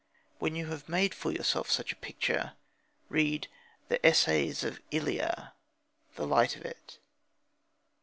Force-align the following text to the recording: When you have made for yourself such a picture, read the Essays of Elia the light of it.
When 0.39 0.55
you 0.55 0.65
have 0.65 0.89
made 0.89 1.13
for 1.13 1.31
yourself 1.31 1.69
such 1.69 1.91
a 1.91 1.95
picture, 1.95 2.53
read 3.07 3.47
the 3.87 4.03
Essays 4.03 4.63
of 4.63 4.81
Elia 4.91 5.49
the 6.15 6.25
light 6.25 6.55
of 6.55 6.65
it. 6.65 6.97